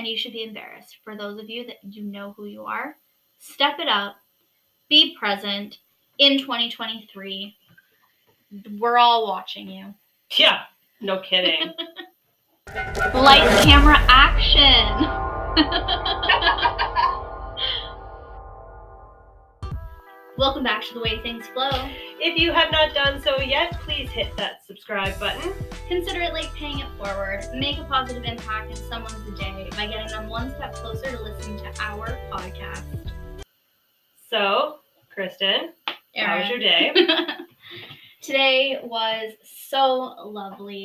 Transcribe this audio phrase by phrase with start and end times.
[0.00, 0.96] and you should be embarrassed.
[1.04, 2.96] For those of you that you know who you are,
[3.38, 4.16] step it up,
[4.88, 5.76] be present
[6.18, 7.54] in 2023.
[8.78, 9.94] We're all watching you.
[10.38, 10.60] Yeah,
[11.02, 11.68] no kidding.
[13.14, 15.06] Lights, camera, action.
[20.38, 21.90] Welcome back to The Way Things Flow.
[22.20, 25.52] If you have not done so yet, please hit that subscribe button.
[25.88, 27.48] Consider it like paying it forward.
[27.54, 31.58] Make a positive impact in someone's day by getting them one step closer to listening
[31.58, 32.84] to our podcast.
[34.28, 34.76] So,
[35.12, 35.72] Kristen,
[36.14, 36.92] how was your day?
[38.22, 40.84] Today was so lovely.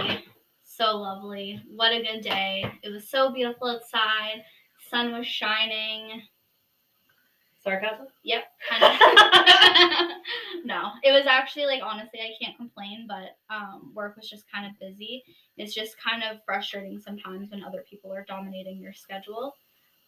[0.64, 1.62] So lovely.
[1.68, 2.66] What a good day.
[2.82, 4.44] It was so beautiful outside.
[4.90, 6.22] Sun was shining.
[7.66, 8.08] Sarcasm?
[8.24, 8.44] Yep.
[8.70, 10.10] Kind of.
[10.66, 14.66] no, it was actually like honestly, I can't complain, but um, work was just kind
[14.66, 15.24] of busy.
[15.58, 19.56] It's just kind of frustrating sometimes when other people are dominating your schedule.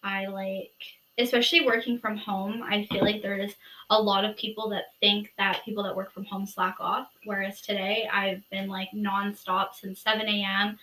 [0.03, 0.71] I like,
[1.17, 3.55] especially working from home, I feel like there's
[3.89, 7.07] a lot of people that think that people that work from home slack off.
[7.25, 10.77] Whereas today, I've been like nonstop since 7 a.m.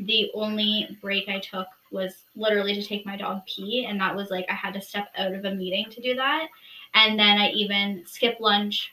[0.00, 4.30] The only break I took was literally to take my dog pee, and that was
[4.30, 6.48] like I had to step out of a meeting to do that.
[6.94, 8.92] And then I even skipped lunch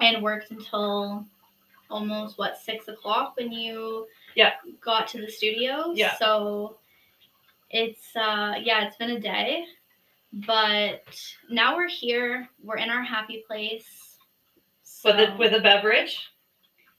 [0.00, 1.24] and worked until
[1.90, 4.52] almost what six o'clock when you Yeah.
[4.80, 5.92] got to the studio.
[5.94, 6.16] Yeah.
[6.18, 6.76] So
[7.70, 9.64] it's uh yeah, it's been a day.
[10.32, 11.02] But
[11.50, 12.48] now we're here.
[12.62, 14.18] We're in our happy place.
[15.04, 16.28] With a with a beverage,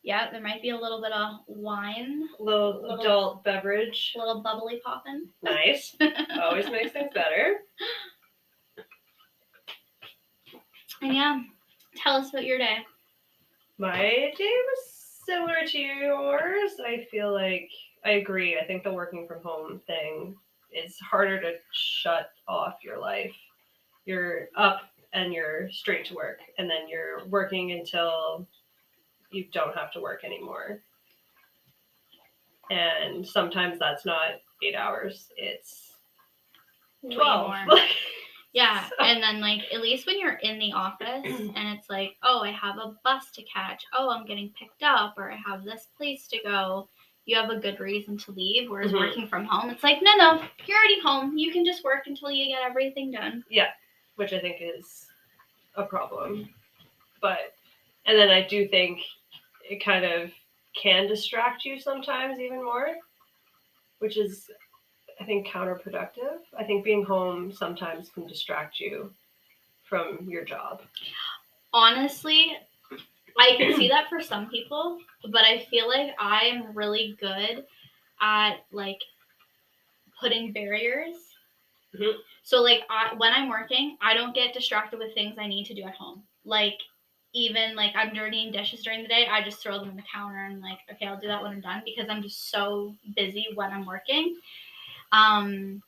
[0.03, 4.13] yeah, there might be a little bit of wine, little, Little- adult beverage.
[4.15, 5.27] a little bubbly popping.
[5.43, 5.95] Nice.
[6.41, 7.57] Always makes things better.
[11.01, 11.41] And yeah,
[11.95, 12.77] tell us about your day.
[13.77, 16.71] My day was similar to yours.
[16.85, 17.69] I feel like
[18.05, 18.57] I agree.
[18.59, 20.35] I think the working from home thing
[20.71, 23.35] is harder to shut off your life.
[24.05, 24.81] You're up
[25.13, 28.47] and you're straight to work, and then you're working until
[29.31, 30.81] you don't have to work anymore.
[32.69, 35.93] And sometimes that's not eight hours, it's
[37.11, 37.51] 12.
[38.53, 42.17] Yeah, So- and then like at least when you're in the office and it's like,
[42.21, 43.81] oh, I have a bus to catch.
[43.97, 46.89] Oh, I'm getting picked up, or I have this place to go.
[47.23, 48.69] You have a good reason to leave.
[48.69, 48.99] Whereas Mhm.
[48.99, 51.37] working from home, it's like, no, no, you're already home.
[51.37, 53.41] You can just work until you get everything done.
[53.49, 53.69] Yeah.
[54.15, 55.07] Which I think is
[55.77, 56.53] a problem.
[57.21, 57.55] But
[58.05, 58.99] and then I do think
[59.69, 60.31] it kind of
[60.81, 62.87] can distract you sometimes even more,
[63.99, 64.49] which is
[65.19, 66.39] I think counterproductive.
[66.57, 69.11] I think being home sometimes can distract you
[69.83, 70.81] from your job.
[71.73, 72.57] Honestly,
[73.37, 74.97] I can see that for some people,
[75.31, 77.65] but I feel like I'm really good
[78.19, 78.99] at like
[80.19, 81.15] putting barriers.
[81.93, 82.13] Mhm.
[82.43, 85.73] So like I, when I'm working, I don't get distracted with things I need to
[85.73, 86.23] do at home.
[86.45, 86.79] Like
[87.33, 90.45] even like I'm dirtying dishes during the day, I just throw them on the counter
[90.45, 93.71] and like okay, I'll do that when I'm done because I'm just so busy when
[93.71, 94.37] I'm working.
[95.11, 95.81] Um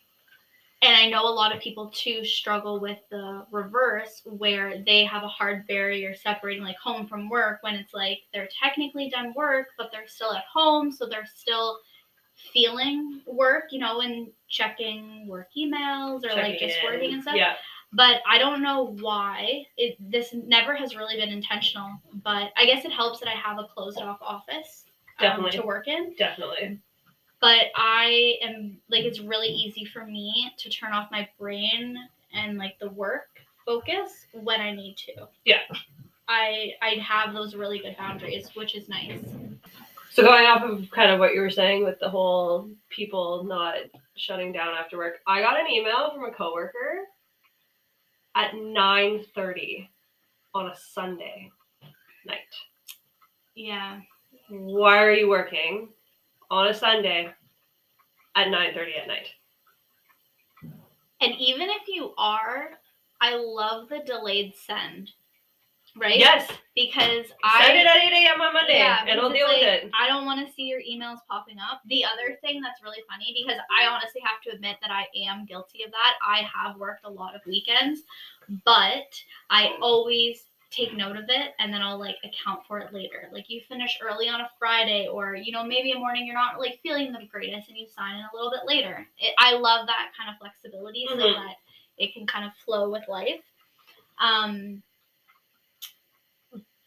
[0.84, 5.24] and I know a lot of people too struggle with the reverse where they have
[5.24, 9.68] a hard barrier separating like home from work when it's like they're technically done work,
[9.78, 11.80] but they're still at home, so they're still
[12.52, 16.84] feeling work, you know, and checking work emails or like just in.
[16.84, 17.36] working and stuff.
[17.38, 17.54] Yeah.
[17.96, 19.66] But I don't know why.
[19.78, 21.92] It this never has really been intentional,
[22.24, 24.86] but I guess it helps that I have a closed off office
[25.20, 26.80] um, to work in Definitely.
[27.40, 31.98] but I am like it's really easy for me to turn off my brain
[32.34, 33.30] and like the work
[33.66, 35.28] focus when I need to.
[35.46, 35.62] Yeah.
[36.28, 39.20] I I have those really good boundaries, which is nice.
[40.10, 43.76] So going off of kind of what you were saying with the whole people not
[44.16, 47.08] shutting down after work, I got an email from a coworker
[48.36, 49.90] at 9:30
[50.54, 51.52] on a Sunday
[52.26, 52.40] night.
[53.56, 54.02] Yeah.
[54.50, 55.90] Why are you working
[56.50, 57.34] on a Sunday
[58.36, 59.28] at 9:30 at night?
[61.22, 62.80] And even if you are,
[63.22, 65.12] I love the delayed send.
[65.96, 66.18] Right?
[66.18, 68.42] Yes, Because I send it at 8 a.m.
[68.42, 69.92] on Monday, Yeah, and I'll deal it's with it.
[70.00, 71.82] I don't want to see your emails popping up.
[71.86, 75.46] The other thing that's really funny because I honestly have to admit that I am
[75.46, 76.14] guilty of that.
[76.26, 78.02] I have worked a lot of weekends,
[78.66, 79.14] but
[79.52, 83.30] I always take note of it and then I'll like account for it later.
[83.32, 86.60] Like you finish early on a Friday or you know maybe a morning you're not
[86.60, 89.08] like feeling the greatest and you sign in a little bit later.
[89.20, 91.36] It, I love that kind of flexibility so Mhm.
[91.36, 91.58] that
[92.00, 93.42] it can kind of flow with life.
[94.20, 94.82] Um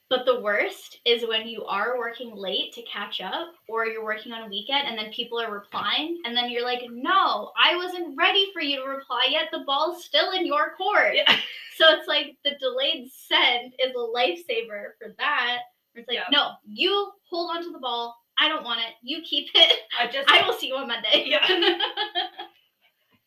[0.09, 4.33] But the worst is when you are working late to catch up or you're working
[4.33, 8.17] on a weekend and then people are replying and then you're like, "No, I wasn't
[8.17, 9.49] ready for you to reply yet.
[9.51, 11.37] The ball's still in your court." Yeah.
[11.77, 15.59] So it's like the delayed send is a lifesaver for that.
[15.97, 16.29] It's like, Yeah.
[16.31, 18.17] "No, you hold on to the ball.
[18.39, 18.95] I don't want it.
[19.03, 19.81] You keep it.
[19.99, 21.45] I just I will see you on Monday." Yeah.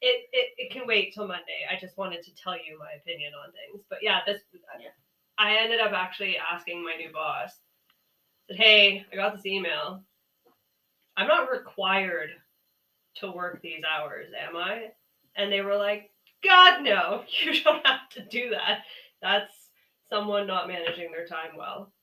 [0.02, 1.68] it, it it can wait till Monday.
[1.70, 3.84] I just wanted to tell you my opinion on things.
[3.90, 4.42] But yeah, this
[4.80, 4.90] Yeah.
[5.40, 7.58] I ended up actually asking my new boss.
[8.48, 10.04] Said, "Hey, I got this email.
[11.16, 12.32] I'm not required
[13.16, 14.92] to work these hours, am I?"
[15.36, 16.12] And they were like,
[16.44, 18.84] "God no, you don't have to do that.
[19.22, 19.70] That's
[20.10, 21.94] someone not managing their time well."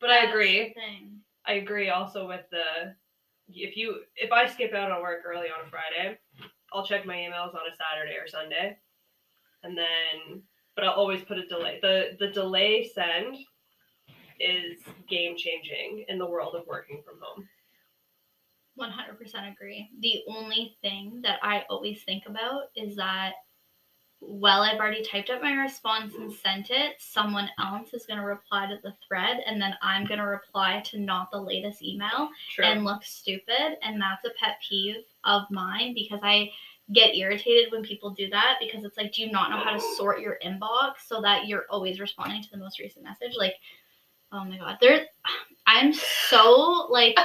[0.00, 0.74] But I agree.
[1.46, 2.94] I agree also with the
[3.48, 6.18] if you if I skip out on work early on a Friday,
[6.72, 8.76] I'll check my emails on a Saturday or Sunday.
[9.62, 10.42] And then
[10.78, 11.80] but I'll always put a delay.
[11.82, 13.36] The the delay send
[14.38, 14.78] is
[15.08, 17.48] game changing in the world of working from home.
[18.78, 19.90] 100% agree.
[19.98, 23.32] The only thing that I always think about is that
[24.20, 28.24] while I've already typed up my response and sent it, someone else is going to
[28.24, 32.28] reply to the thread and then I'm going to reply to not the latest email
[32.54, 32.64] True.
[32.64, 33.78] and look stupid.
[33.82, 36.50] And that's a pet peeve of mine because I
[36.92, 39.80] get irritated when people do that because it's like, do you not know how to
[39.96, 43.34] sort your inbox so that you're always responding to the most recent message?
[43.36, 43.54] Like,
[44.32, 45.06] oh my God, there,
[45.66, 47.16] I'm so like,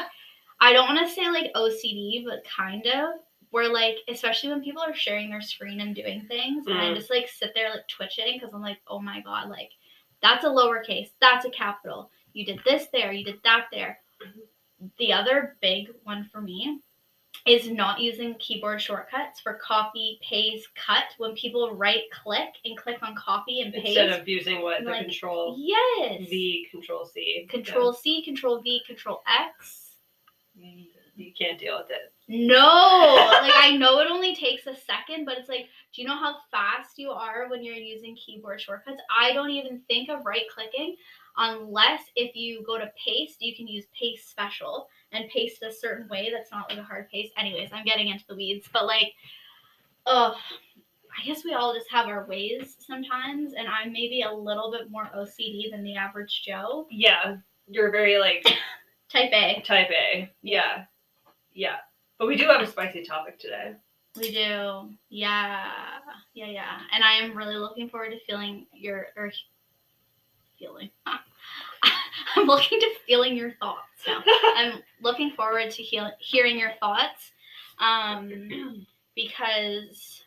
[0.59, 3.15] I don't want to say like OCD, but kind of.
[3.51, 6.95] Where like, especially when people are sharing their screen and doing things, and I Mhm.
[6.95, 9.69] just like sit there like twitching because I'm like, oh my god, like
[10.23, 12.09] that's a lowercase, that's a capital.
[12.33, 14.01] You did this there, you did that there.
[14.97, 16.79] The other big one for me
[17.45, 21.03] is not using keyboard shortcuts for copy, paste, cut.
[21.17, 24.91] When people right click and click on copy and paste, Instead of using what the
[24.91, 27.47] like, control yes, V control C.
[27.49, 29.97] Control C, Control V, Control X.
[31.15, 32.13] You can't deal with it.
[32.27, 36.15] No, like I know it only takes a second, but it's like, do you know
[36.15, 39.01] how fast you are when you're using keyboard shortcuts?
[39.15, 40.95] I don't even think of right clicking
[41.37, 46.07] unless if you go to paste, you can use paste special and paste a certain
[46.09, 47.33] way that's not like a hard paste.
[47.37, 49.13] Anyways, I'm getting into the weeds, but like,
[50.05, 50.35] oh,
[51.17, 54.89] I guess we all just have our ways sometimes, and I'm maybe a little bit
[54.89, 56.87] more OCD than the average Joe.
[56.89, 57.37] Yeah.
[57.67, 58.43] You're very like
[59.09, 59.61] Type A.
[59.61, 60.31] type A.
[60.41, 60.85] Yeah.
[61.53, 61.75] Yeah.
[62.17, 63.73] But we do have a spicy topic today.
[64.15, 64.89] We do.
[65.09, 65.69] Yeah.
[66.33, 66.79] Yeah, yeah.
[66.91, 69.31] And I am really looking forward to feeling your or
[70.57, 70.89] feeling.
[72.35, 74.23] I'm looking to feeling your thoughts now.
[74.55, 77.31] I'm looking forward to heal, hearing your thoughts
[77.79, 78.85] um,
[79.15, 80.23] because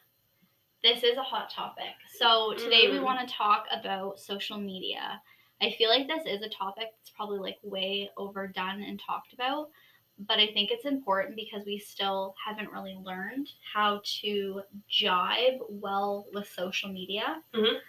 [0.83, 1.95] this is a hot topic.
[2.19, 3.03] So today we Mhm.
[3.03, 5.21] want to talk about social media.
[5.61, 9.71] I feel like this is a topic that's probably like way overdone and talked about,
[10.19, 16.27] but I think it's important because we still haven't really learned how to jive well
[16.33, 17.43] with social media.
[17.55, 17.81] Mhm.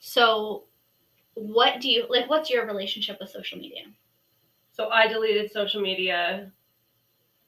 [0.00, 0.64] So,
[1.34, 2.28] what do you like?
[2.30, 3.82] What's your relationship with social media?
[4.72, 6.50] So I deleted social media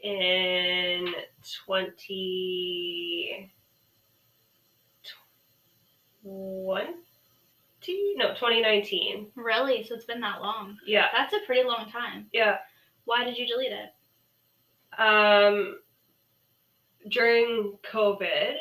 [0.01, 1.13] in
[1.67, 3.51] 20
[6.23, 6.95] 20
[8.17, 9.85] no 2019 Really?
[9.85, 10.77] So it's been that long?
[10.87, 12.27] yeah That's a pretty long time.
[12.33, 12.59] yeah
[13.05, 13.91] Why did you delete it?
[14.99, 15.79] um
[17.11, 18.55] during covid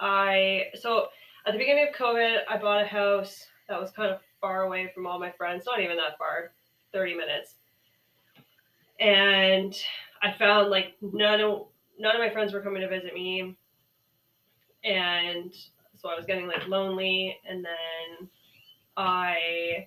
[0.00, 1.06] i so
[1.46, 4.90] at the beginning of covid i bought a house that was kind of far away
[4.94, 6.52] from all my friends not even that far
[6.92, 7.54] 30 minutes
[9.00, 9.74] and
[10.22, 11.66] i found like none of
[11.98, 13.56] none of my friends were coming to visit me
[14.84, 15.52] and
[15.96, 18.28] so i was getting like lonely and then
[18.96, 19.86] i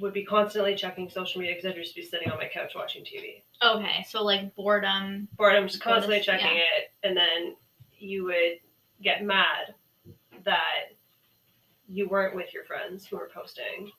[0.00, 3.02] would be constantly checking social media because i'd just be sitting on my couch watching
[3.04, 5.26] tv Okay, so like boredom.
[5.38, 6.64] boredom, just constantly checking yeah.
[6.76, 7.56] it, and then
[7.96, 8.58] you would
[9.02, 9.74] get mad
[10.44, 10.90] that
[11.88, 13.90] you weren't with your friends who were posting.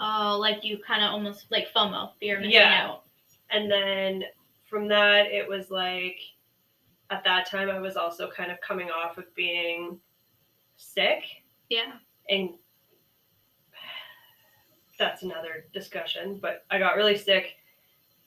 [0.00, 2.86] Oh, like you kind of almost like FOMO, fear of missing Yeah.
[2.88, 3.04] out.
[3.50, 4.24] And then
[4.64, 6.20] from that, it was like
[7.10, 9.98] at that time, I was also kind of coming off of being
[10.76, 11.24] sick,
[11.70, 11.94] Yeah.
[12.28, 12.50] and
[14.98, 16.38] that's another discussion.
[16.38, 17.56] But I got really sick,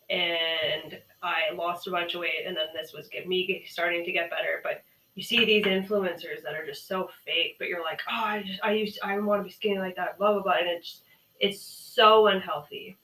[0.10, 4.12] and I lost a bunch of weight, and then this was get me starting to
[4.12, 4.62] get better.
[4.64, 4.84] But
[5.16, 8.60] you see these influencers that are just so fake, but you're like, oh, I just,
[8.64, 11.02] I used, I want to be skinny like that, blah blah blah, and it's,
[11.40, 12.98] it's so unhealthy.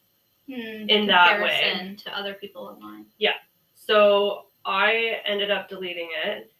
[0.49, 1.95] Hmm, In that way.
[2.05, 3.05] to other people online.
[3.17, 3.33] Yeah,
[3.75, 6.51] so I ended up deleting it.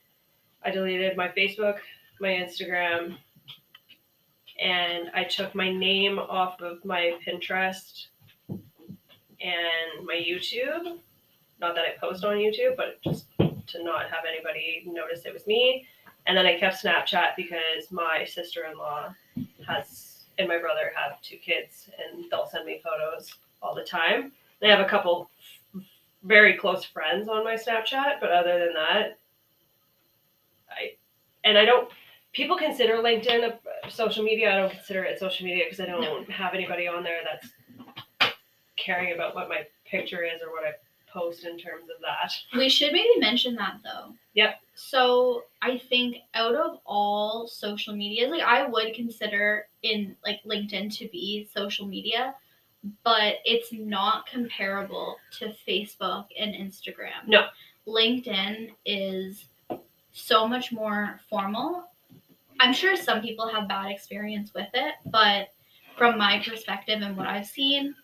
[0.64, 1.78] I deleted my Facebook,
[2.20, 3.16] my Instagram,
[4.62, 8.08] and I took my name off of my Pinterest
[8.50, 10.98] and my YouTube.
[11.60, 13.26] Not that I post on YouTube, but just
[13.68, 15.86] to not have anybody notice it was me.
[16.26, 19.14] And then I kept Snapchat because my sister in law
[19.66, 24.32] has and my brother have two kids and they'll send me photos all the time.
[24.60, 25.30] They have a couple
[26.24, 29.18] very close friends on my Snapchat, but other than that,
[30.70, 30.94] I
[31.44, 31.90] and I don't
[32.34, 33.52] people consider LinkedIn
[33.86, 34.52] a social media.
[34.54, 36.24] I don't consider it social media because I don't No.
[36.34, 38.34] have anybody on there that's
[38.76, 40.74] caring about what my picture is or what I
[41.12, 42.32] post in terms of that.
[42.56, 44.14] We should maybe mention that though.
[44.34, 44.60] Yep.
[44.76, 50.96] So I think out of all social media, like I would consider in like LinkedIn
[50.98, 52.36] to be social media,
[53.04, 57.28] but it's not comparable to Facebook and Instagram.
[57.28, 57.48] No.
[57.88, 59.46] LinkedIn is
[60.12, 61.86] so much more formal.
[62.60, 65.50] I'm sure some people have bad experience with it, but
[65.96, 67.96] from my perspective and what I've seen,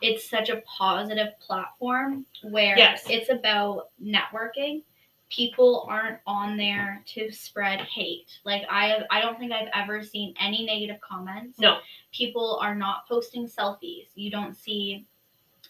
[0.00, 3.04] it's such a positive platform where Yes.
[3.10, 4.82] it's about networking.
[5.30, 8.38] People aren't on there to spread hate.
[8.44, 11.58] Like I I don't think I've ever seen any negative comments.
[11.58, 11.80] No.
[12.12, 14.06] People are not posting selfies.
[14.14, 15.06] You don't see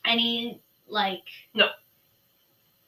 [0.05, 1.69] any like No.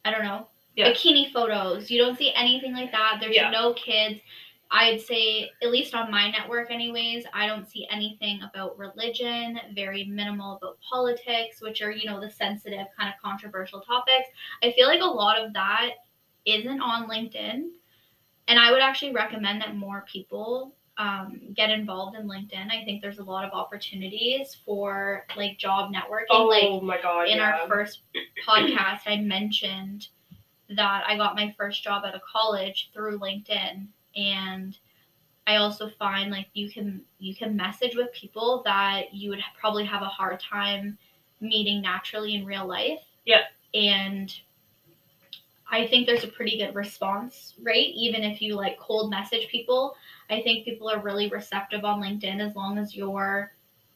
[0.05, 0.47] I don't know.
[0.77, 0.91] Yeah.
[0.93, 1.91] Bikini photos.
[1.91, 3.19] You don't see anything like that.
[3.21, 3.51] There's Yeah.
[3.51, 4.21] no kids.
[4.73, 10.05] I'd say, at least on my network, anyways, I don't see anything about religion, very
[10.05, 14.29] minimal about politics, which are, you know, the sensitive, kind of controversial topics.
[14.63, 15.91] I feel like a lot of that
[16.45, 17.71] isn't on LinkedIn.
[18.49, 22.71] And I would actually recommend that more people um, get involved in LinkedIn.
[22.71, 26.27] I think there's a lot of opportunities for like job networking.
[26.47, 27.29] like, Oh my god!
[27.29, 27.61] in yeah.
[27.61, 28.03] our first
[28.47, 30.09] podcast, I mentioned
[30.77, 33.87] that I got my first job out of college through LinkedIn,
[34.17, 34.77] and
[35.47, 39.85] I also find like you can you can message with people that you would probably
[39.85, 40.99] have a hard time
[41.41, 43.01] meeting naturally in real life.
[43.25, 43.43] Yeah.
[43.75, 44.35] and
[45.73, 49.95] I think there's a pretty good response rate, even if you like cold message people.
[50.29, 53.53] I think people are really receptive on LinkedIn as long as you're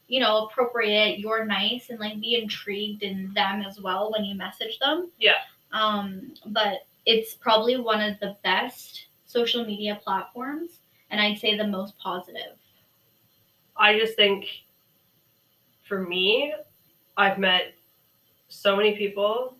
[0.07, 4.35] you know, appropriate, you're nice and like be intrigued in them as well when you
[4.35, 5.09] message them.
[5.19, 5.33] Yeah.
[5.71, 10.79] Um, but it's probably one of the best social media platforms
[11.11, 12.55] and I'd say the most positive.
[13.75, 14.45] I just think
[15.83, 16.53] for me,
[17.17, 17.73] I've met
[18.47, 19.57] so many people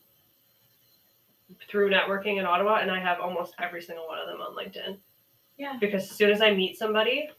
[1.70, 4.98] through networking in Ottawa, and I have almost every single one of them on LinkedIn.
[5.58, 5.77] Yeah.
[5.79, 7.29] Because as soon as I meet somebody,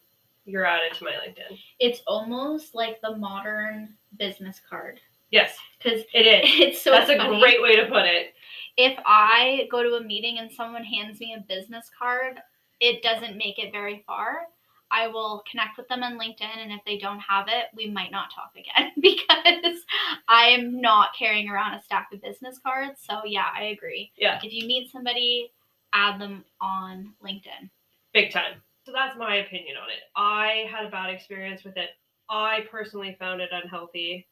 [0.44, 1.58] you're added to my LinkedIn.
[1.80, 5.00] It's almost like the modern business card.
[5.30, 6.42] Yes, Because it is.
[6.60, 8.34] it's so That's a great way to put it.
[8.76, 12.40] If I go to a meeting and someone hands me a business card,
[12.80, 14.46] it doesn't make it very far.
[14.90, 18.12] I will connect with them on LinkedIn, and if they don't have it, we might
[18.12, 19.80] not talk again because
[20.28, 23.00] I am not carrying around a stack of business cards.
[23.02, 24.12] So, yeah, I agree.
[24.16, 24.38] Yeah.
[24.42, 25.52] If you meet somebody,
[25.92, 27.70] add them on LinkedIn.
[28.12, 28.62] Big time.
[28.84, 30.04] So that's my opinion on it.
[30.14, 31.90] I had a bad experience with it.
[32.30, 34.28] I personally found it unhealthy.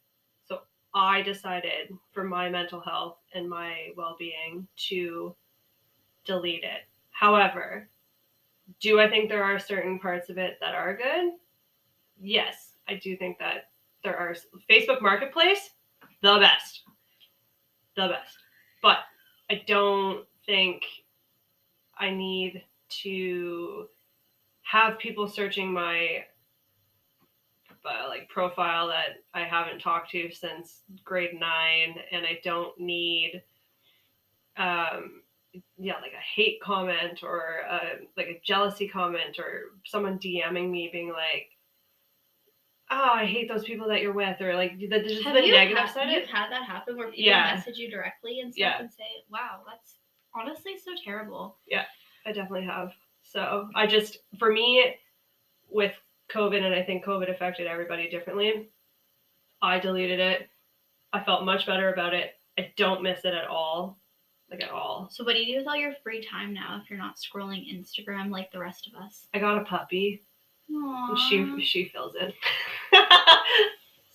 [0.95, 5.35] I decided for my mental health and my well being to
[6.25, 6.83] delete it.
[7.11, 7.89] However,
[8.81, 11.33] do I think there are certain parts of it that are good?
[12.21, 13.71] Yes, I do think that
[14.03, 14.37] there are.
[14.71, 15.71] Facebook Marketplace,
[16.23, 16.83] the best.
[17.97, 18.37] The best.
[18.83, 18.99] But
[19.51, 20.83] I don't think
[21.99, 22.63] I need
[23.03, 23.89] to
[24.63, 26.25] have people searching my
[27.85, 33.43] uh, like profile that I haven't talked to since grade nine, and I don't need
[34.57, 35.23] um
[35.79, 37.81] yeah like a hate comment or a,
[38.17, 41.49] like a jealousy comment or someone DMing me being like
[42.91, 45.79] oh I hate those people that you're with or like the, just Have the negative
[45.79, 47.55] had, side of you've had that happen where people Yeah.
[47.55, 48.81] message you directly and stuff Yeah.
[48.81, 49.99] and say, wow, that's
[50.35, 51.57] honestly so terrible.
[51.67, 51.85] Yeah,
[52.26, 52.93] I definitely have.
[53.23, 54.97] So I just, for me,
[55.71, 55.95] with
[56.33, 58.71] COVID, and I think COVID affected everybody differently,
[59.62, 60.49] I deleted it.
[61.12, 62.33] I felt much better about it.
[62.59, 63.99] I don't miss it at all.
[64.50, 65.09] Like, at all.
[65.11, 67.64] So, what do you do with all your free time now if you're not scrolling
[67.75, 69.26] Instagram like the rest of us?
[69.33, 70.23] I got a puppy.
[70.69, 71.19] and Aww.
[71.28, 72.35] She she fills it.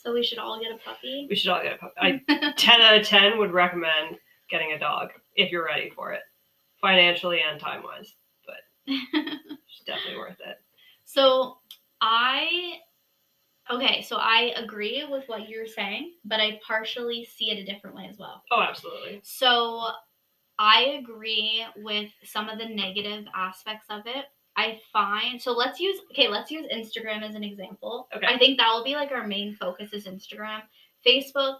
[0.01, 1.27] So we should all get a puppy.
[1.29, 1.93] we should all get a puppy.
[2.29, 4.17] I, 10 out of 10 would recommend
[4.49, 6.21] getting a dog if you're ready for it,
[6.81, 8.15] financially and time wise.
[8.45, 8.55] But
[8.87, 10.57] it's definitely worth it.
[11.05, 11.58] so
[12.01, 12.77] I
[13.71, 17.95] okay, so I agree with what you're saying, but I partially see it a different
[17.95, 18.43] way as well.
[18.51, 19.21] Oh, absolutely.
[19.23, 19.87] So
[20.57, 24.25] I agree with some of the negative aspects of it.
[24.57, 28.09] I find so let's use okay, let's use Instagram as an example.
[28.15, 28.27] Okay.
[28.27, 30.61] I think that will be like our main focus is Instagram.
[31.05, 31.59] Facebook,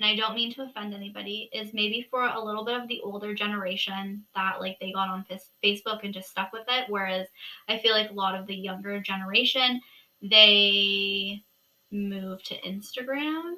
[0.00, 3.00] and I don't mean to offend anybody, is maybe for a little bit of the
[3.02, 6.86] older generation that like they got on Fas- Facebook and just stuck with it.
[6.88, 7.28] Whereas
[7.68, 9.80] I feel like a lot of the younger generation,
[10.20, 11.42] they
[11.90, 13.54] moved to Instagram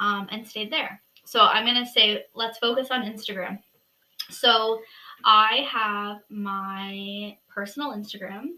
[0.00, 1.00] um, and stayed there.
[1.24, 3.58] So I'm gonna say let's focus on Instagram.
[4.28, 4.80] So
[5.24, 8.48] I have my personal Instagram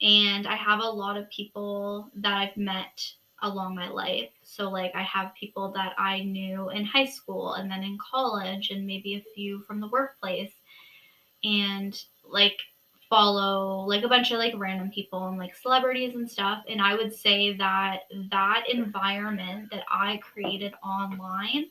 [0.00, 4.30] and I have a lot of people that I've met along my life.
[4.42, 8.70] So like I have people that I knew in high school and then in college
[8.70, 10.52] and maybe a few from the workplace
[11.44, 12.56] and like
[13.10, 16.94] follow like a bunch of like random people and like celebrities and stuff and I
[16.94, 21.66] would say that that environment that I created online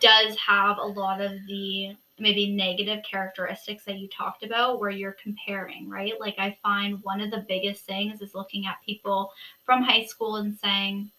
[0.00, 5.16] does have a lot of the maybe negative characteristics that you talked about where you're
[5.22, 6.14] comparing, right?
[6.20, 9.32] Like I find one of the biggest things is looking at people
[9.64, 11.10] from high school and saying,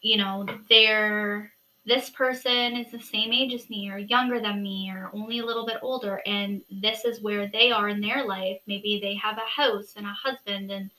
[0.00, 1.52] you know, they're
[1.86, 5.46] this person is the same age as me or younger than me or only a
[5.46, 9.38] little bit older and this is where they are in their life maybe they have
[9.38, 10.90] a house and a husband and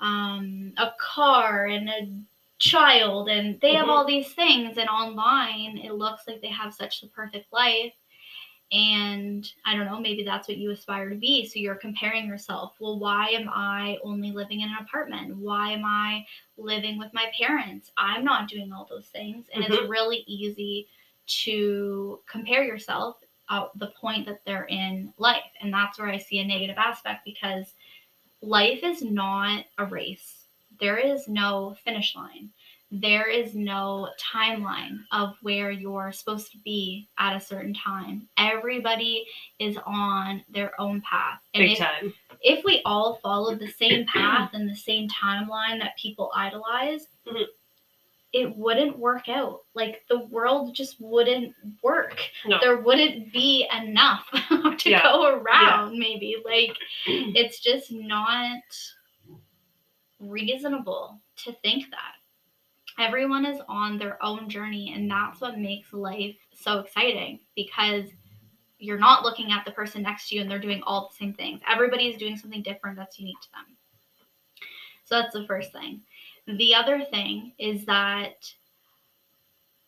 [0.00, 2.08] um, a car and a
[2.58, 3.90] child and they have Mhm.
[3.90, 7.92] all these things and online it looks like they have such the perfect life.
[8.72, 12.76] And i don't know maybe that's what you aspire to be so you're comparing yourself.
[12.80, 15.36] Well why am i only living in an apartment?
[15.36, 16.24] Why am i
[16.56, 17.92] living with my parents?
[17.96, 19.46] I'm not doing all those things.
[19.52, 20.88] And it's really easy
[21.26, 23.16] to compare yourself
[23.50, 25.52] at the point that they're in life.
[25.60, 27.74] And that's where i see a negative aspect because
[28.40, 30.43] life is not a race
[30.80, 32.50] there is no finish line.
[32.90, 38.28] There is no timeline of where you're supposed to be at a certain time.
[38.38, 39.26] Everybody
[39.58, 41.40] is on their own path.
[41.54, 42.14] And Big if, time.
[42.40, 47.46] if we all followed the same path and the same timeline that people idolize, Mhm.
[48.32, 49.60] it wouldn't work out.
[49.74, 51.52] Like the world just wouldn't
[51.82, 52.20] work.
[52.46, 52.58] No.
[52.60, 54.28] There wouldn't be enough
[54.78, 55.02] to Yeah.
[55.02, 56.36] go around, maybe.
[56.44, 56.76] Like
[57.06, 58.60] it's just not
[60.20, 62.14] reasonable to think that.
[62.98, 68.04] Everyone is on their own journey, and that's what makes life so exciting because
[68.78, 71.32] you're not looking at the person next to you and they're doing all the same
[71.32, 71.60] things.
[71.68, 73.76] Everybody is doing something different that's unique to them.
[75.04, 76.02] So that's the first thing.
[76.46, 78.52] The other thing is that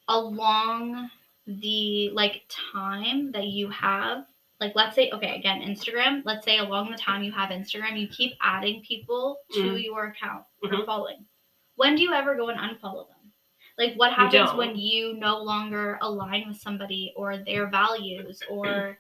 [0.09, 1.11] along
[1.47, 4.27] the like time that you have
[4.61, 8.09] like let's say okay again instagram let's say along the time you have instagram you
[8.09, 9.83] keep adding people to Mhm.
[9.85, 10.87] your account or Mhm.
[10.87, 11.27] following
[11.77, 13.33] when do you ever go and unfollow them
[13.79, 14.57] like what happens don't.
[14.57, 18.99] when you no longer align with somebody or their values or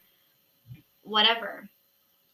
[1.03, 1.69] whatever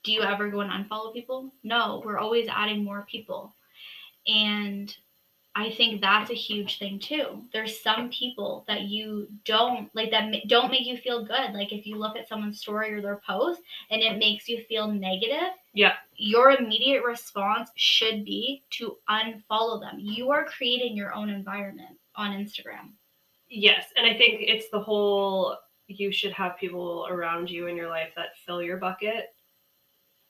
[0.02, 3.54] do you ever go and unfollow people no we're always adding more people
[4.26, 4.96] and
[5.54, 7.42] I think that's a huge thing too.
[7.52, 11.52] There's some people that you don't like that don't make you feel good.
[11.52, 13.60] Like if you look at someone's story or their post
[13.90, 15.96] and it makes you feel negative, Yeah.
[16.16, 19.98] your immediate response should be to unfollow them.
[19.98, 22.92] You are creating your own environment on Instagram.
[23.50, 27.88] Yes, and I think it's the whole you should have people around you in your
[27.90, 29.34] life that fill your bucket,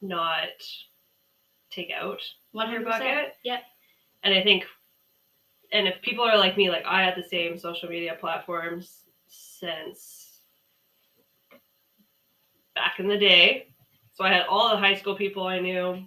[0.00, 0.48] not
[1.70, 2.20] take out
[2.52, 2.84] 100%.
[2.84, 3.36] bucket.
[3.44, 3.62] Yep.
[4.24, 4.64] And I think,
[5.72, 10.40] and if people are like me, like I had the same social media platforms since
[12.74, 13.68] back in the day.
[14.12, 16.04] So I had all the high school people I knew,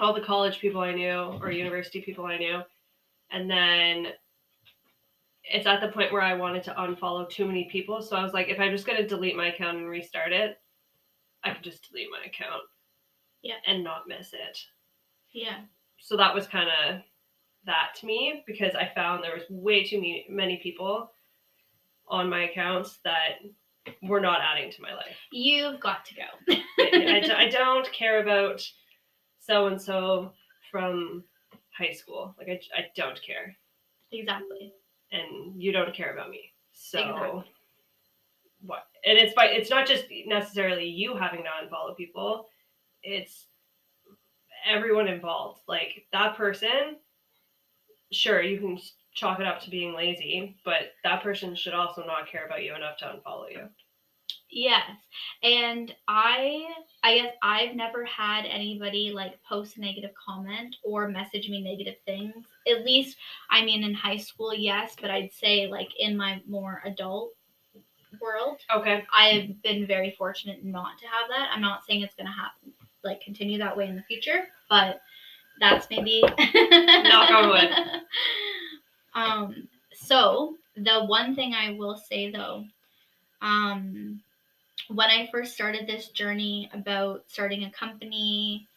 [0.00, 2.62] all the college people I knew, or university people I knew.
[3.30, 4.08] And then
[5.44, 8.02] it's at the point where I wanted to unfollow too many people.
[8.02, 10.58] So I was like, if I'm just going to delete my account and restart it,
[11.44, 12.62] I could just delete my account.
[13.42, 13.54] Yeah.
[13.66, 14.58] And not miss it
[15.32, 15.60] Yeah.
[15.98, 17.00] so that was kind of
[17.66, 21.12] that to me because I found there was way too many people
[22.08, 23.36] on my accounts that
[24.02, 25.16] were not adding to my life.
[25.32, 26.22] You've got to go.
[26.78, 28.62] I, I- I don't care about
[29.38, 30.32] so and so
[30.70, 31.24] from
[31.76, 32.34] high school.
[32.38, 33.56] Like I, I don't care,
[34.12, 34.72] exactly.
[35.12, 36.52] and you don't care about me.
[36.72, 37.44] So Exactly.
[38.62, 38.84] what?
[39.04, 42.46] And it's by it's not just necessarily you having to unfollow people.
[43.02, 43.46] It's
[44.68, 45.60] everyone involved.
[45.68, 46.96] Like that person,
[48.12, 48.78] sure, you can
[49.14, 52.74] chalk it up to being lazy, but that person should also not care about you
[52.74, 53.68] enough to unfollow you.
[54.50, 54.90] Yes.
[55.42, 56.66] And I
[57.04, 61.96] I guess I've never had anybody like post a negative comment or message me negative
[62.04, 62.46] things.
[62.68, 63.16] At least
[63.48, 67.32] I mean in high school, yes, but I'd say like in my more adult
[68.20, 69.06] world, Okay.
[69.16, 71.50] I've been very fortunate not to have that.
[71.52, 72.72] I'm not saying it's going to happen
[73.04, 74.48] like continue that way in the future.
[74.68, 75.00] But
[75.60, 77.70] that's maybe Knock on wood.
[79.14, 82.64] Um, so the one thing I will say though,
[83.42, 84.20] um,
[84.88, 88.68] when I first started this journey about starting a company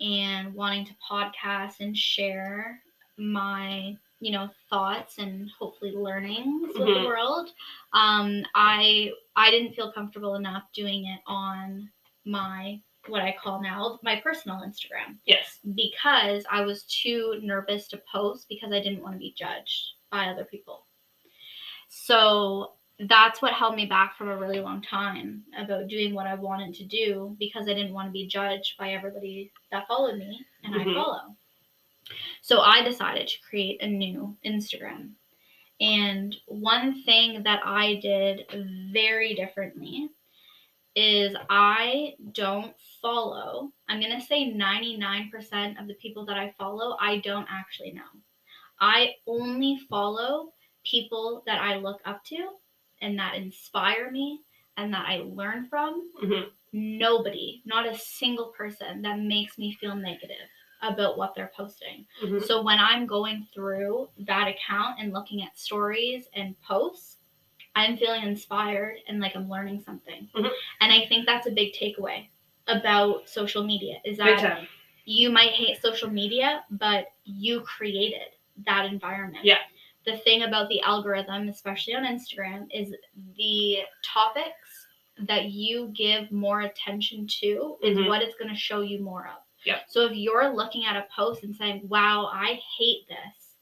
[0.00, 2.80] and wanting to podcast and share
[3.18, 7.06] my you know thoughts and hopefully learnings with the Mhm.
[7.06, 7.50] world
[7.92, 11.90] um i i didn't feel comfortable enough doing it on
[12.24, 15.58] my what i call now my personal instagram Yes.
[15.74, 20.26] because i was too nervous to post because i didn't want to be judged by
[20.26, 20.86] other people
[21.88, 22.72] so
[23.08, 26.74] that's what held me back from a really long time about doing what i wanted
[26.74, 30.74] to do because i didn't want to be judged by everybody that followed me and
[30.74, 30.80] Mhm.
[30.90, 31.34] i follow
[32.42, 35.12] so I decided to create a new Instagram.
[35.80, 38.44] And one thing that I did
[38.92, 40.10] very differently
[40.96, 46.96] is I don't follow, I'm going to say 99% of the people that I follow,
[47.00, 48.02] I don't actually know.
[48.80, 50.52] I only follow
[50.84, 52.50] people that I look up to
[53.00, 54.40] and that inspire me
[54.76, 56.10] and that I learn from.
[56.22, 56.50] Mhm.
[56.72, 60.48] Nobody, not a single person that makes me feel negative
[60.82, 62.06] about what they're posting.
[62.22, 62.42] Mhm.
[62.44, 67.13] So when I'm going through that account and looking at stories and posts,
[67.76, 70.28] I'm feeling inspired and like I'm learning something.
[70.34, 70.50] Mhm.
[70.80, 72.28] And I think that's a big takeaway
[72.68, 74.66] about social media is that
[75.04, 78.28] you might hate social media, but you created
[78.64, 79.44] that environment.
[79.44, 79.58] Yeah.
[80.04, 82.94] The thing about the algorithm, especially on Instagram, is
[83.36, 84.86] the topics
[85.18, 88.08] that you give more attention to is Mhm.
[88.08, 89.42] what it's going to show you more of.
[89.64, 89.84] Yep.
[89.88, 93.53] So if you're looking at a post and saying, "Wow, I hate this,"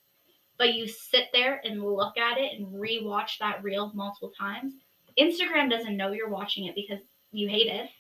[0.63, 4.75] but you sit there and look at it and rewatch that reel multiple times,
[5.19, 7.01] Instagram doesn't know you're watching it because
[7.33, 7.91] you hate it.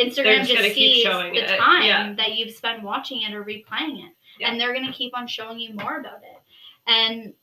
[0.00, 2.14] Instagram just just, sees the it, uh, time yeah.
[2.16, 4.48] that you've spent watching it or replaying it, Yeah.
[4.48, 6.40] and they're gonna keep on showing you more about it.
[6.86, 7.34] And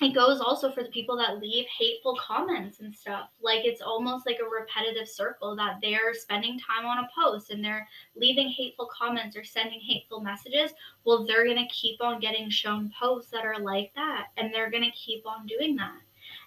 [0.00, 3.30] it goes also for the people that leave hateful comments and stuff.
[3.40, 7.64] Like it's almost like a repetitive circle that they're spending time on a post and
[7.64, 10.70] they're leaving hateful comments or sending hateful messages.
[11.04, 14.70] Well, they're going to keep on getting shown posts that are like that and they're
[14.70, 15.98] going to keep on doing that.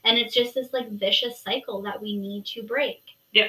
[0.05, 3.01] And it's just this like vicious cycle that we need to break.
[3.33, 3.47] Yeah.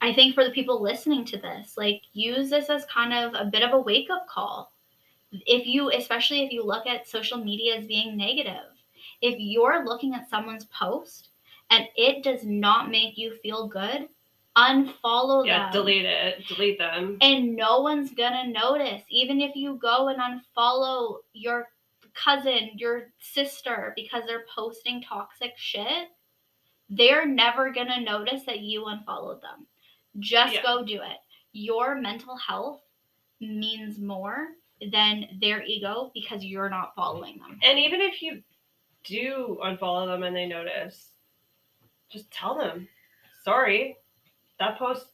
[0.00, 3.48] I think for the people listening to this, like use this as kind of a
[3.48, 4.72] bit of a wake up call.
[5.30, 8.71] If you, especially if you look at social media as being negative,
[9.22, 11.28] if you're looking at someone's post
[11.70, 14.08] and it does not make you feel good,
[14.56, 15.46] unfollow them.
[15.46, 15.64] Yeah.
[15.64, 15.72] them.
[15.72, 16.46] Delete it.
[16.46, 17.16] Delete them.
[17.22, 19.02] And no one's gonna notice.
[19.08, 21.68] Even if you go and unfollow your
[22.14, 26.08] cousin, your sister, because they're posting toxic shit,
[26.90, 29.66] they're never gonna notice that you unfollowed them.
[30.18, 30.62] Just Yeah.
[30.62, 31.18] go do it.
[31.52, 32.82] Your mental health
[33.40, 34.48] means more
[34.90, 37.58] than their ego because you're not following them.
[37.62, 38.42] And even if you
[39.04, 41.08] do unfollow them and they notice,
[42.10, 42.88] just tell them,
[43.44, 43.96] sorry,
[44.58, 45.06] that post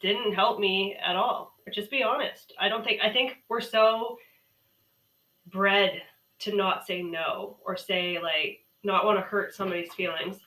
[0.00, 1.54] didn't help me at all.
[1.66, 2.52] Or just be honest.
[2.58, 4.18] I don't think, I think we're so
[5.46, 6.02] bred
[6.40, 10.38] to not say no or say, like, not want to hurt somebody's feelings.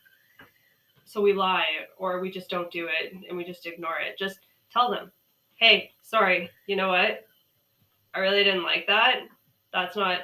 [1.05, 1.65] So we lie
[1.97, 4.17] or we just don't do it and we just ignore it.
[4.17, 4.39] Just
[4.71, 5.11] tell them,
[5.55, 7.25] hey, sorry, you know what?
[8.13, 9.21] I really didn't like that.
[9.73, 10.19] That's not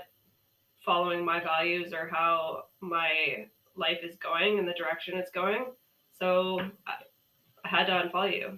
[0.88, 3.46] following my values or how my
[3.76, 5.66] life is going and the direction it's going.
[6.18, 6.94] So I,
[7.66, 8.58] I had to unfollow you.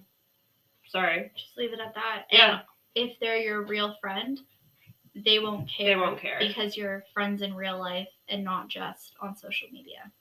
[0.88, 1.32] Sorry.
[1.36, 2.26] Just leave it at that.
[2.32, 2.52] Yeah.
[2.52, 2.62] And
[3.10, 4.39] if they're your real friend,
[5.26, 5.88] they won't care.
[5.88, 6.38] They won't care.
[6.39, 10.12] because you're friends in real life and not just on social media.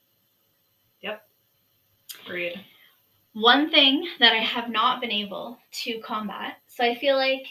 [1.01, 1.21] Yep.
[2.25, 2.59] Agreed.
[3.33, 7.45] One thing that I have not been able to combat, so I feel like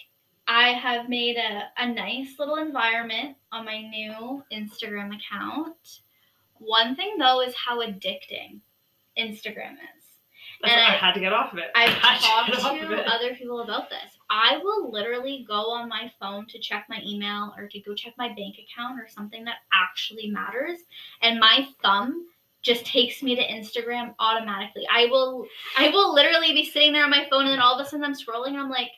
[0.49, 6.01] I have made a, a nice little environment on my new Instagram account.
[6.59, 8.61] One thing though is how addicting
[9.19, 10.05] Instagram is.
[10.63, 11.67] That's And I, I- had to get off of it.
[11.75, 11.91] I've
[12.23, 14.17] talked of to other people about this.
[14.31, 18.15] I will literally go on my phone to check my email or to go check
[18.19, 20.81] my bank account or something that actually matters,
[21.23, 22.27] and my thumb
[22.63, 24.87] just takes me to Instagram automatically.
[24.93, 27.87] I will I will literally be sitting there on my phone and then all of
[27.87, 28.91] a sudden I'm scrolling and I'm like,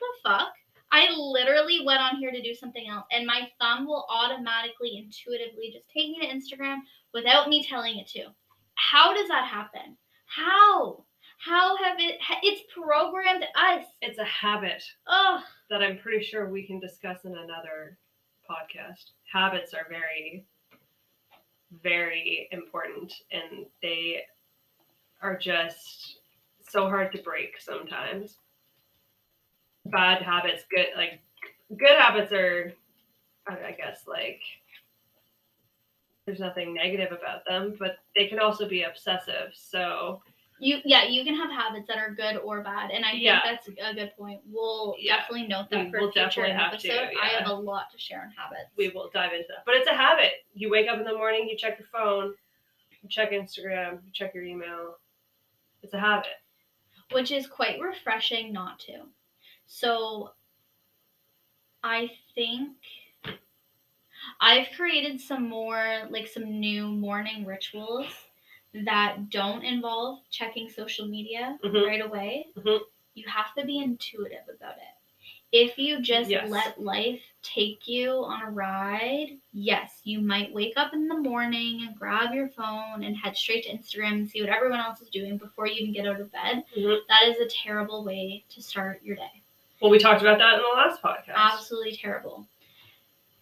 [0.00, 0.48] the fuck?
[0.92, 5.70] I literally went on here to do something else and my thumb will automatically intuitively
[5.72, 6.78] just take me to Instagram
[7.12, 8.26] without me telling it to.
[8.74, 9.96] How does that happen?
[10.26, 11.04] How?
[11.38, 12.18] How have it?
[12.42, 13.84] It's programmed us.
[14.00, 17.98] It's a habit Oh, that I'm pretty sure we can discuss in another
[18.48, 19.10] podcast.
[19.30, 20.46] Habits are very,
[21.82, 24.22] very important and they
[25.22, 26.18] are just
[26.68, 28.38] so hard to break sometimes.
[29.90, 31.20] Bad habits, good like
[31.76, 32.72] good habits are,
[33.48, 34.40] I guess like
[36.26, 39.52] there's nothing negative about them, but they can also be obsessive.
[39.54, 40.22] So
[40.58, 43.40] You yeah, you can have habits that are good or bad, and I think Yeah.
[43.44, 44.40] that's a good point.
[44.46, 45.16] We'll Yeah.
[45.18, 47.16] definitely note that We- for we'll a future have to, episode.
[47.22, 48.70] I have a lot to share on habits.
[48.76, 49.64] we will dive into that.
[49.66, 50.44] But it's a habit.
[50.54, 52.34] You wake up in the morning, you check your phone,
[53.02, 54.98] you check Instagram, you check your email.
[55.82, 56.32] It's a habit.
[57.12, 59.08] which is quite refreshing not to.
[59.66, 60.32] So
[61.82, 62.76] I think
[64.40, 68.06] I've created some more like some new morning rituals
[68.84, 71.86] that don't involve checking social media Mhm.
[71.86, 72.48] right away.
[72.56, 72.80] Mhm.
[73.14, 74.82] You have to be intuitive about it.
[75.52, 76.50] If you just Yes.
[76.50, 81.82] let life take you on a ride, yes, you might wake up in the morning
[81.86, 85.08] and grab your phone and head straight to Instagram and see what everyone else is
[85.08, 86.64] doing before you even get out of bed.
[86.76, 87.06] Mhm.
[87.08, 89.42] That is a terrible way to start your day.
[89.80, 91.34] Well, we talked about that in the last podcast.
[91.34, 92.46] Absolutely terrible.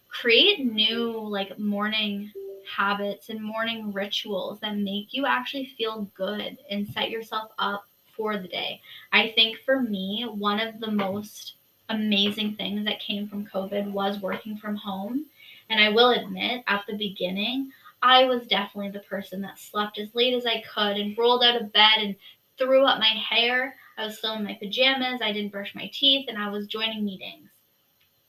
[0.09, 2.31] Create new like morning
[2.75, 8.37] habits and morning rituals that make you actually feel good and set yourself up for
[8.37, 8.81] the day.
[9.11, 11.55] I think for me, one of the most
[11.89, 15.25] amazing things that came from COVID was working from home.
[15.69, 17.71] And I will admit, at the beginning,
[18.01, 21.59] I was definitely the person that slept as late as I could and rolled out
[21.59, 22.15] of bed and
[22.57, 23.75] threw up my hair.
[23.97, 25.21] I was still in my pajamas.
[25.21, 27.49] I didn't brush my teeth and I was joining meetings.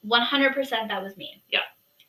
[0.05, 1.43] 100% that was me.
[1.51, 1.61] Yeah.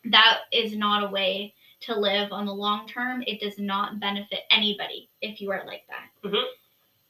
[0.04, 3.22] That is not a way to live on the long term.
[3.26, 6.10] It does not benefit anybody if you are like that.
[6.28, 6.44] Mhm.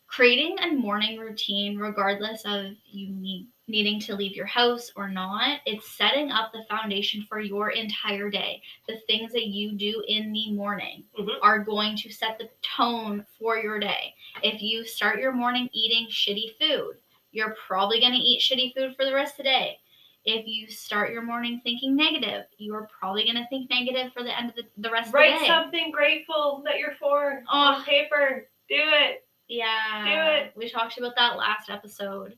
[0.07, 5.61] Creating a morning routine, regardless of you need, needing to leave your house or not,
[5.67, 8.63] it's setting up the foundation for your entire day.
[8.87, 11.39] The things that you do in the morning Mhm.
[11.43, 14.15] are going to set the tone for your day.
[14.43, 16.95] If you start your morning eating shitty food,
[17.33, 19.79] you're probably going to eat shitty food for the rest of the day.
[20.25, 24.23] If you start your morning thinking negative, you are probably going to think negative for
[24.23, 25.51] the end of the, the rest Write of the day.
[25.51, 27.59] something grateful that you're for Oh.
[27.59, 28.49] on paper.
[28.69, 29.25] Do it.
[29.49, 30.05] Yeah.
[30.05, 30.53] Do it.
[30.57, 32.37] We talked about that last episode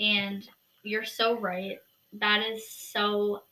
[0.00, 0.48] and
[0.82, 1.78] you're so right.
[2.14, 3.42] That is so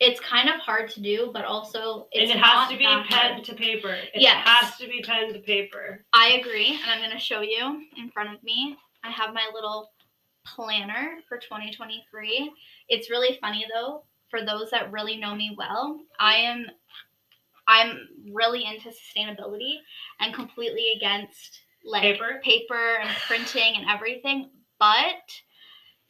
[0.00, 3.04] it's kind of hard to do, but also it's and it has to be pen
[3.34, 3.44] hard.
[3.44, 3.92] to paper.
[3.92, 4.46] It Yes.
[4.48, 6.04] has to be pen to paper.
[6.12, 8.76] I agree, and I'm going to show you in front of me.
[9.04, 9.92] I have my little
[10.46, 12.50] planner for 2023.
[12.88, 16.66] It's really funny though, for those that really know me well, I am
[17.68, 17.98] I'm
[18.32, 19.74] really into sustainability
[20.18, 22.40] and completely against like Paper?
[22.42, 24.50] paper and printing and everything.
[24.78, 25.22] But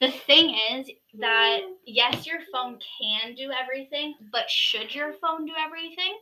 [0.00, 1.72] the thing is that mm.
[1.86, 6.18] yes, your phone can do everything, but should your phone do everything?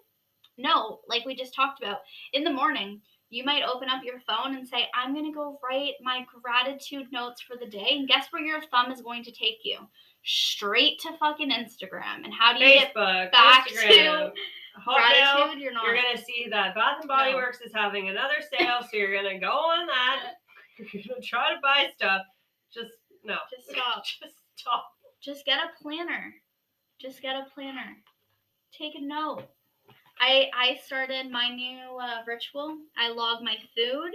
[0.57, 1.99] No, like we just talked about.
[2.33, 5.61] In the morning, you might open up your phone and say, I'm going to go
[5.63, 7.89] write my gratitude notes for the day.
[7.91, 9.79] And guess where your thumb is going to take you?
[10.25, 12.25] Straight to fucking Instagram.
[12.25, 14.33] And how do you get Facebook, back to Instagram,
[14.85, 15.63] gratitude?
[15.63, 15.85] You're not.
[15.85, 17.37] You're gonna see that Bath and Body No.
[17.37, 20.35] Works is having another sale, so you're gonna go on that.
[20.93, 22.23] You're gonna try to buy stuff.
[22.73, 22.93] Just
[23.29, 23.37] no.
[23.51, 24.05] Just stop.
[24.21, 24.85] Just stop.
[25.21, 26.35] Just get a planner.
[27.01, 27.97] Just get a planner.
[28.77, 29.45] Take a note.
[30.21, 32.77] I I started my new uh, ritual.
[32.97, 34.13] I log my food.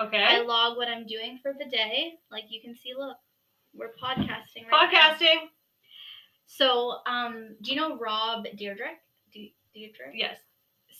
[0.00, 0.22] Okay.
[0.22, 2.14] I log what I'm doing for the day.
[2.30, 3.16] Like you can see, look,
[3.74, 5.14] we're podcasting right now.
[5.14, 5.48] Podcasting.
[6.46, 8.98] So, um, do you know Rob Dyrdek?
[9.32, 10.12] De- Dyrdek?
[10.14, 10.38] Yes.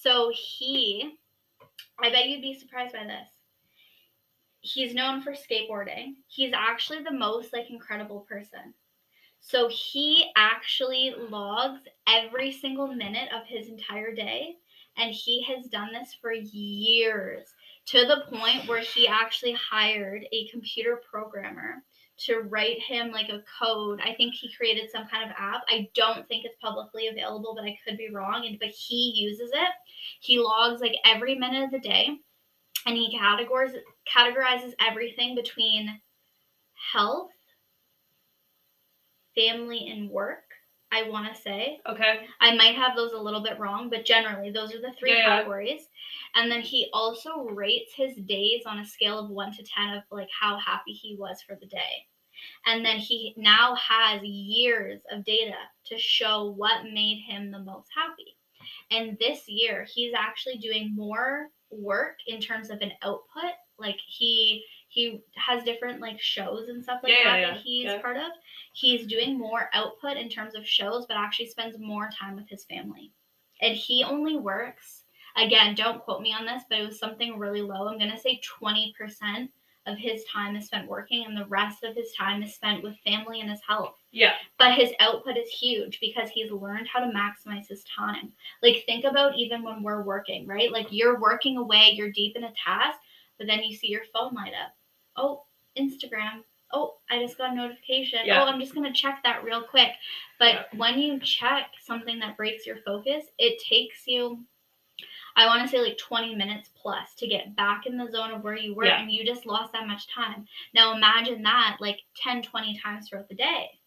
[0.02, 1.18] So he,
[2.00, 3.28] I bet you'd be surprised by this.
[4.68, 6.16] He's known for skateboarding.
[6.26, 8.74] He's actually the most like incredible person.
[9.40, 14.56] So he actually logs every single minute of his entire day,
[14.96, 17.46] and he has done this for years
[17.86, 21.82] to the point where he actually hired a computer programmer
[22.18, 24.00] to write him like a code.
[24.04, 25.62] I think he created some kind of app.
[25.68, 28.44] I don't think it's publicly available, but I could be wrong.
[28.46, 29.70] And but he uses it.
[30.20, 32.18] He logs like every minute of the day,
[32.86, 33.80] and he categorizes
[34.12, 36.00] categorizes everything between
[36.92, 37.30] health,
[39.34, 40.44] family, and work.
[40.90, 42.20] I want to say Okay.
[42.40, 45.18] I might have those a little bit wrong, but generally those are the three Yeah,
[45.18, 45.26] yeah.
[45.36, 45.82] categories.
[46.34, 50.02] And then he also rates his days on a scale of one to 10 of
[50.10, 52.06] like how happy he was for the day.
[52.64, 57.88] And then he now has years of data to show what made him the most
[57.94, 58.36] happy.
[58.90, 63.52] And this year, he's actually doing more work in terms of an output.
[63.78, 67.84] Like he he has different like shows and stuff like Yeah, that yeah, that he's
[67.84, 68.00] yeah.
[68.00, 68.30] part of.
[68.72, 72.64] He's doing more output in terms of shows, but actually spends more time with his
[72.64, 73.12] family.
[73.60, 75.04] And he only works
[75.36, 77.88] again, don't quote me on this, but it was something really low.
[77.88, 79.50] I'm gonna say 20%
[79.86, 82.98] of his time is spent working and the rest of his time is spent with
[82.98, 83.97] family and his health.
[84.10, 84.32] Yeah.
[84.58, 88.32] But his output is huge because he's learned how to maximize his time.
[88.62, 90.72] Like, think about even when we're working, right?
[90.72, 92.98] Like, you're working away, you're deep in a task,
[93.36, 94.72] but then you see your phone light up.
[95.16, 95.44] Oh,
[95.78, 96.42] Instagram.
[96.72, 98.20] Oh, I just got a notification.
[98.24, 98.42] Yeah.
[98.42, 99.90] Oh, I'm just going to check that real quick.
[100.38, 100.62] But Yeah.
[100.76, 104.44] when you check something that breaks your focus, it takes you
[105.36, 108.42] I want to say like 20 minutes plus to get back in the zone of
[108.42, 109.00] where you were Yeah.
[109.00, 110.48] and you just lost that much time.
[110.74, 113.77] Now imagine that like 10, 20 times throughout the day.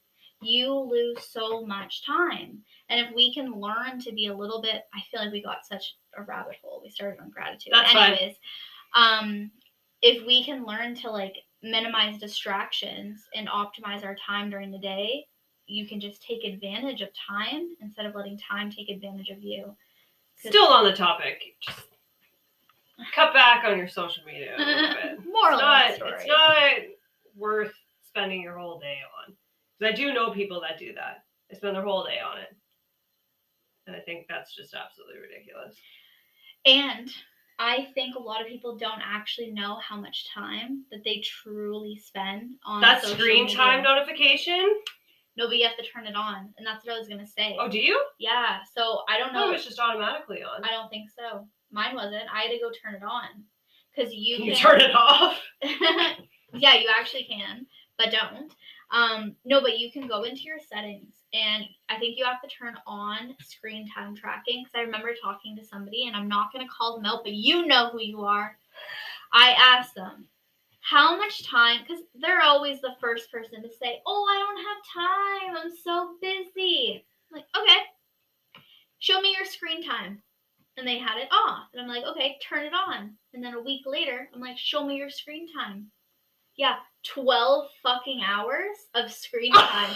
[0.41, 2.59] You lose so much time.
[2.89, 5.65] And if we can learn to be a little bit, I feel like we got
[5.65, 6.81] such a rabbit hole.
[6.83, 7.73] We started on gratitude.
[7.73, 8.13] That's fine.
[8.13, 8.35] Anyways,
[8.95, 9.51] um,
[10.01, 15.27] if we can learn to like minimize distractions and optimize our time during the day,
[15.67, 19.75] you can just take advantage of time instead of letting time take advantage of you.
[20.35, 21.41] Still on the topic.
[21.65, 21.81] Just
[23.13, 25.25] cut back on your social media a little bit.
[25.31, 26.61] Moral it's not, it's not
[27.35, 27.73] worth
[28.07, 29.35] spending your whole day on.
[29.81, 31.23] Because I do know people that do that.
[31.49, 32.55] They spend their whole day on it.
[33.87, 35.75] And I think that's just absolutely ridiculous.
[36.65, 37.09] And
[37.57, 41.97] I think a lot of people don't actually know how much time that they truly
[42.03, 43.55] spend on That screen media.
[43.57, 44.69] time notification?
[45.37, 47.55] No, but you have to turn it on, and that's what I was gonna say.
[47.59, 47.99] Oh, do you?
[48.19, 48.59] Yeah.
[48.75, 49.51] So I don't No, know.
[49.53, 50.63] it's just automatically on.
[50.63, 51.47] I don't think so.
[51.71, 52.23] Mine wasn't.
[52.33, 53.45] I had to go turn it on
[53.95, 55.41] because you Can you can- turn it off?
[56.53, 57.65] yeah, you actually can,
[57.97, 58.51] but don't.
[58.91, 62.47] Um, no, but you can go into your settings, and I think you have to
[62.47, 64.63] turn on screen time tracking.
[64.63, 67.33] Because I remember talking to somebody, and I'm not going to call them out, but
[67.33, 68.57] you know who you are.
[69.31, 70.27] I asked them
[70.81, 75.55] how much time, because they're always the first person to say, "Oh, I don't have
[75.55, 75.65] time.
[75.65, 77.79] I'm so busy." I'm like, okay,
[78.99, 80.21] show me your screen time.
[80.77, 81.67] And they had it off.
[81.73, 83.13] And I'm like, okay, turn it on.
[83.33, 85.91] And then a week later, I'm like, show me your screen time.
[86.57, 89.87] Yeah, 12 fucking hours of screen ah!
[89.89, 89.95] time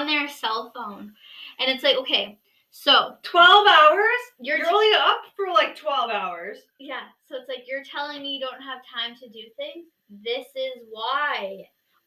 [0.00, 1.12] on their cell phone.
[1.58, 2.38] And it's like, okay,
[2.70, 4.00] so 12 hours?
[4.40, 6.58] you're, You're t- only up for like 12 hours.
[6.78, 9.86] yeah, so it's like you're telling me you don't have time to do things.
[10.24, 11.62] This is why.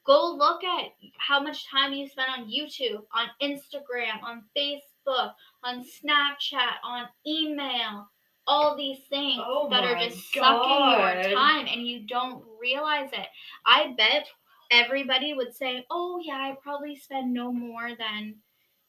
[0.05, 5.33] Go look at how much time you spend on YouTube, on Instagram, on Facebook,
[5.63, 8.09] on Snapchat, on email.
[8.51, 13.27] All these things Oh that are just sucking your time and you don't realize it.
[13.63, 14.25] I bet
[14.71, 18.33] everybody would say, Oh, yeah, I probably spend no more than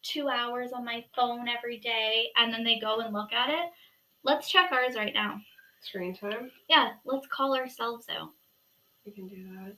[0.02, 2.28] two hours on my phone every day.
[2.38, 3.70] And then they go and look at it.
[4.22, 5.38] Let's check ours right now.
[5.82, 6.50] Screen time?
[6.68, 8.30] Yeah, let's call ourselves out.
[9.04, 9.74] You can do that.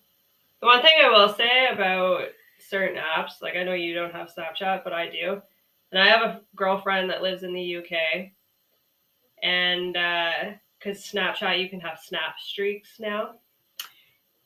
[0.60, 2.28] The one thing I will say about
[2.60, 5.42] certain apps, like I know you don't have Snapchat, but I do.
[5.90, 8.30] And I have a girlfriend that lives in the UK.
[9.42, 10.33] And uh
[10.78, 13.35] because Snapchat, you can have snap streaks now.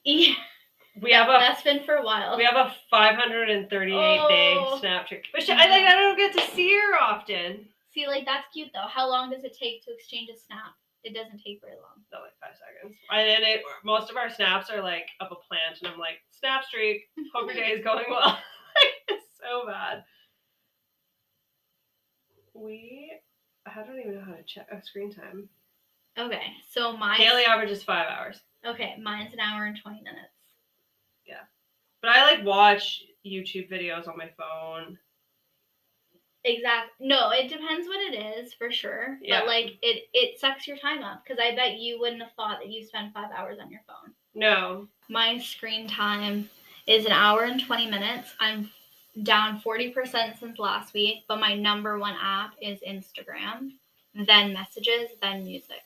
[0.04, 0.34] Yeah,
[1.02, 2.36] We have a that's been for a while.
[2.36, 4.78] we have a 538 day Oh.
[4.80, 5.84] snap streak, which I like.
[5.84, 7.66] I don't get to see her often.
[7.92, 8.86] See, like that's cute though.
[8.88, 10.72] How long does it take to exchange a snap?
[11.04, 12.02] It doesn't take very long.
[12.12, 12.98] No, like five seconds.
[13.12, 16.18] And then it, most of our snaps are like of a plant, and I'm like,
[16.32, 17.02] snap streak.
[17.34, 18.38] Hope your day is going well.
[19.08, 20.02] it's so bad.
[22.54, 23.12] We,
[23.76, 25.48] I don't even know how to check uh, screen time.
[26.18, 30.32] Okay, so my Daily average is five hours, Okay, mine's an hour and twenty minutes.
[31.26, 31.42] Yeah,
[32.00, 34.98] but I like watch YouTube videos on my phone.
[36.44, 37.08] Exactly.
[37.08, 39.18] No, it depends what it is for sure.
[39.20, 39.40] Yeah.
[39.40, 42.58] But like it, it sucks your time up because I bet you wouldn't have thought
[42.60, 44.14] that you spend five hours on your phone.
[44.34, 46.48] No, My screen time
[46.86, 48.32] is an hour and 20 minutes.
[48.38, 48.70] I'm
[49.22, 53.72] down 40% since last week, but my number one app is Instagram,
[54.26, 55.82] then messages, then music.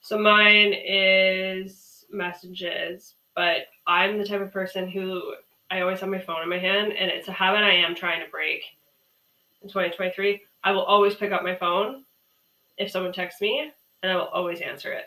[0.00, 5.34] so mine is messages, but I'm the type of person who
[5.70, 8.24] I always have my phone in my hand, and it's a habit I am trying
[8.24, 8.62] to break.
[9.62, 12.04] In 2023, I will always pick up my phone
[12.78, 15.06] if someone texts me, and I will always answer it.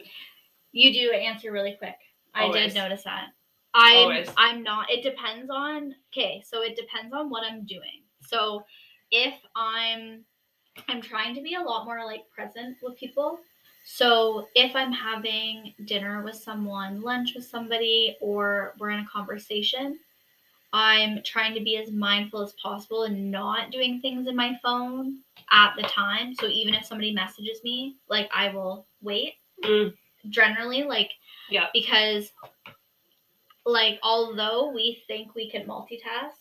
[0.72, 1.96] You do answer really quick.
[2.34, 3.30] I did notice that.
[3.74, 4.30] I'm Always.
[4.38, 8.04] I'm not it depends on okay, so it depends on what I'm doing.
[8.22, 8.64] So
[9.12, 10.26] if I'm
[10.88, 13.40] I'm trying to be a lot more like present with people.
[13.86, 19.98] So if I'm having dinner with someone, lunch with somebody, or we're in a conversation,
[20.74, 25.18] I'm trying to be as mindful as possible and not doing things in my phone
[25.52, 26.36] at the time.
[26.36, 29.36] So even if somebody messages me, like I will wait.
[29.64, 29.94] Mm.
[30.30, 31.12] Generally, like
[31.50, 31.68] Yeah.
[31.74, 32.32] because
[33.66, 36.34] like although we think we can multitask,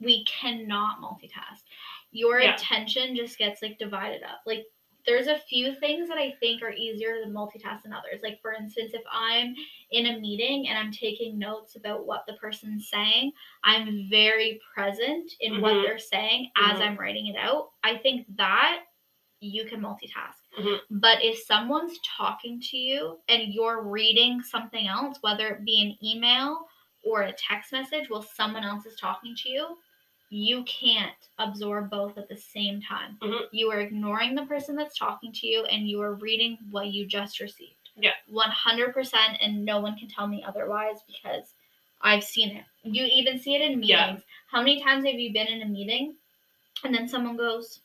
[0.00, 1.62] we cannot multitask.
[2.10, 2.54] Your Yeah.
[2.54, 4.40] attention just gets like divided up.
[4.46, 4.64] Like
[5.06, 8.22] there's a few things that I think are easier to multitask than others.
[8.22, 9.54] Like for instance, if I'm
[9.90, 13.32] in a meeting and I'm taking notes about what the person's saying,
[13.64, 15.82] I'm very present in what Mhm.
[15.82, 16.82] they're saying as Mhm.
[16.82, 17.72] I'm writing it out.
[17.82, 18.84] I think that
[19.40, 20.43] you can multitask.
[20.58, 20.80] Mhm.
[20.90, 25.98] But if someone's talking to you and you're reading something else, whether it be an
[26.06, 26.68] email
[27.02, 29.78] or a text message while someone else is talking to you,
[30.30, 33.18] you can't absorb both at the same time.
[33.20, 33.48] Mhm.
[33.52, 37.06] You are ignoring the person that's talking to you and you are reading what you
[37.06, 37.90] just received.
[37.96, 38.14] Yeah.
[38.26, 41.54] 100% and no one can tell me otherwise because
[42.00, 42.64] I've seen it.
[42.82, 43.88] You even see it in meetings.
[43.88, 44.16] Yeah.
[44.48, 46.16] How many times have you been in a meeting
[46.84, 47.80] and then someone goes,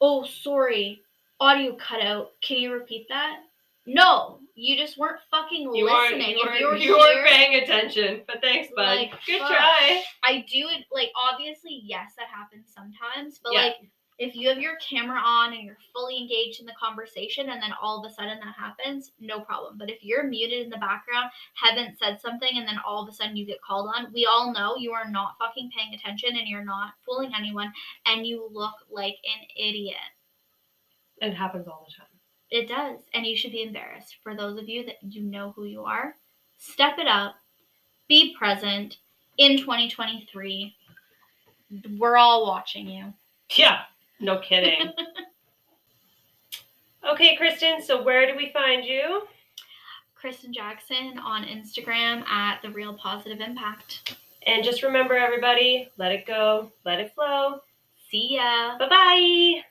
[0.00, 1.02] "Oh, sorry,
[1.40, 2.32] audio cut out.
[2.40, 3.40] Can you repeat that?"
[3.86, 6.30] No, you just weren't fucking You listening.
[6.36, 8.22] you If aren't, you were you weren't paying attention.
[8.26, 8.96] But thanks, bud.
[8.96, 9.48] Like, Good fuck.
[9.48, 10.02] try.
[10.24, 13.62] I do it like obviously yes that happens sometimes, but Yeah.
[13.62, 13.76] like
[14.18, 17.72] if you have your camera on and you're fully engaged in the conversation and then
[17.80, 19.78] all of a sudden that happens, no problem.
[19.78, 23.12] But if you're muted in the background, haven't said something and then all of a
[23.12, 26.48] sudden you get called on, we all know you are not fucking paying attention and
[26.48, 27.72] you're not fooling anyone
[28.06, 29.96] and you look like an idiot.
[31.20, 32.06] It happens all the time.
[32.50, 33.00] It does.
[33.14, 34.16] And you should be embarrassed.
[34.22, 36.14] For those of you that you know who you are,
[36.58, 37.34] step it up.
[38.08, 38.98] Be present
[39.36, 40.74] in 2023.
[41.98, 43.12] We're all watching you.
[43.56, 43.80] Yeah,
[44.20, 44.92] no kidding.
[47.10, 49.22] okay, Kristen, so where do we find you?
[50.14, 54.16] Kristen Jackson on Instagram at The Real Positive Impact.
[54.46, 57.60] And just remember, everybody, let it go, let it flow.
[58.10, 58.78] See ya.
[58.78, 59.62] Bye bye.